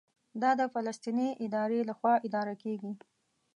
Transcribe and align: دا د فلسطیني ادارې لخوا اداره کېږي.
دا 0.41 0.51
د 0.59 0.61
فلسطیني 0.73 1.29
ادارې 1.45 1.79
لخوا 1.89 2.13
اداره 2.27 2.53
کېږي. 2.63 2.91